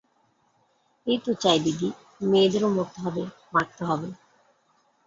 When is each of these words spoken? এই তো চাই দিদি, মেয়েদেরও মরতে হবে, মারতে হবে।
এই 1.07 1.17
তো 1.25 1.31
চাই 1.43 1.57
দিদি, 1.65 1.89
মেয়েদেরও 2.23 2.69
মরতে 2.75 2.99
হবে, 3.05 3.23
মারতে 3.53 3.81
হবে। 3.89 4.09